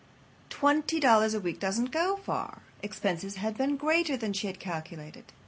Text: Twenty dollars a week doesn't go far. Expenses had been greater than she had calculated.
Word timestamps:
Twenty 0.49 0.99
dollars 0.99 1.35
a 1.35 1.39
week 1.39 1.59
doesn't 1.59 1.91
go 1.91 2.15
far. 2.15 2.63
Expenses 2.81 3.35
had 3.35 3.55
been 3.55 3.77
greater 3.77 4.17
than 4.17 4.33
she 4.33 4.47
had 4.47 4.57
calculated. 4.59 5.25